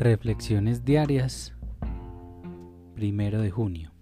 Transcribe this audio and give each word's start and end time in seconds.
Reflexiones 0.00 0.82
diarias, 0.82 1.52
primero 2.94 3.42
de 3.42 3.50
junio. 3.50 3.92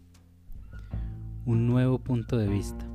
Un 1.45 1.66
nuevo 1.66 1.98
punto 1.98 2.38
de 2.38 2.46
vista. 2.46 2.86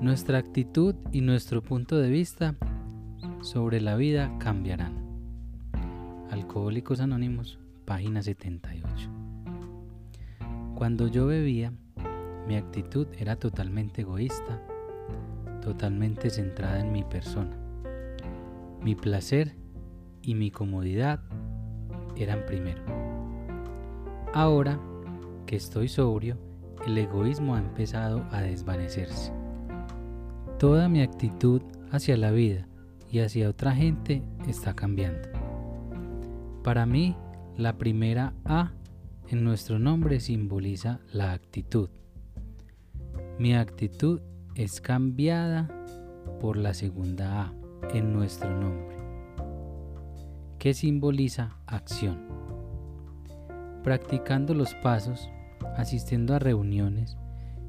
Nuestra 0.00 0.38
actitud 0.38 0.94
y 1.12 1.20
nuestro 1.20 1.62
punto 1.62 1.98
de 1.98 2.08
vista 2.08 2.54
sobre 3.42 3.82
la 3.82 3.94
vida 3.94 4.34
cambiarán. 4.38 4.94
Alcohólicos 6.30 7.00
Anónimos, 7.00 7.58
página 7.84 8.22
78. 8.22 9.10
Cuando 10.74 11.08
yo 11.08 11.26
bebía, 11.26 11.74
mi 12.48 12.56
actitud 12.56 13.06
era 13.18 13.36
totalmente 13.36 14.00
egoísta, 14.00 14.62
totalmente 15.60 16.30
centrada 16.30 16.80
en 16.80 16.90
mi 16.90 17.04
persona. 17.04 17.54
Mi 18.80 18.94
placer 18.94 19.62
y 20.24 20.34
mi 20.34 20.50
comodidad 20.50 21.20
eran 22.16 22.44
primero. 22.46 22.82
Ahora 24.32 24.80
que 25.46 25.56
estoy 25.56 25.88
sobrio, 25.88 26.38
el 26.86 26.96
egoísmo 26.98 27.54
ha 27.54 27.58
empezado 27.58 28.24
a 28.30 28.40
desvanecerse. 28.40 29.32
Toda 30.58 30.88
mi 30.88 31.02
actitud 31.02 31.62
hacia 31.90 32.16
la 32.16 32.30
vida 32.30 32.66
y 33.10 33.20
hacia 33.20 33.48
otra 33.48 33.72
gente 33.72 34.22
está 34.48 34.74
cambiando. 34.74 35.28
Para 36.62 36.86
mí, 36.86 37.16
la 37.56 37.76
primera 37.76 38.34
A 38.44 38.72
en 39.28 39.44
nuestro 39.44 39.78
nombre 39.78 40.20
simboliza 40.20 41.00
la 41.12 41.32
actitud. 41.32 41.90
Mi 43.38 43.54
actitud 43.54 44.20
es 44.54 44.80
cambiada 44.80 45.68
por 46.40 46.56
la 46.56 46.74
segunda 46.74 47.42
A 47.42 47.54
en 47.92 48.12
nuestro 48.12 48.50
nombre 48.58 49.03
que 50.64 50.72
simboliza 50.72 51.58
acción. 51.66 52.22
Practicando 53.82 54.54
los 54.54 54.74
pasos, 54.76 55.28
asistiendo 55.76 56.34
a 56.34 56.38
reuniones 56.38 57.18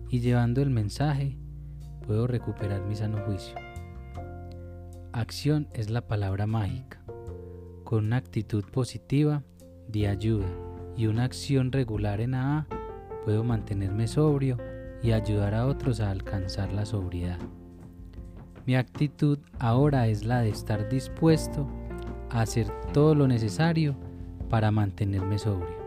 y 0.08 0.22
llevando 0.22 0.62
el 0.62 0.70
mensaje, 0.70 1.38
puedo 2.08 2.26
recuperar 2.26 2.86
mi 2.86 2.96
sano 2.96 3.18
juicio. 3.26 3.54
Acción 5.12 5.68
es 5.74 5.90
la 5.90 6.08
palabra 6.08 6.48
mágica. 6.48 7.04
Con 7.84 8.06
una 8.06 8.16
actitud 8.16 8.64
positiva 8.64 9.44
de 9.90 10.08
ayuda 10.08 10.48
y 10.96 11.08
una 11.08 11.26
acción 11.26 11.74
regular 11.74 12.22
en 12.22 12.34
AA, 12.34 12.66
puedo 13.26 13.44
mantenerme 13.44 14.08
sobrio 14.08 14.56
y 15.04 15.12
ayudar 15.12 15.54
a 15.54 15.68
otros 15.68 16.00
a 16.00 16.12
alcanzar 16.12 16.72
la 16.72 16.86
sobriedad. 16.86 17.40
Mi 18.66 18.78
actitud 18.78 19.40
ahora 19.60 20.08
es 20.08 20.24
la 20.24 20.40
de 20.40 20.48
estar 20.48 20.88
dispuesto 20.88 21.68
hacer 22.42 22.70
todo 22.94 23.16
lo 23.16 23.28
necesario 23.28 23.96
para 24.50 24.72
mantenerme 24.72 25.38
sobrio. 25.38 25.85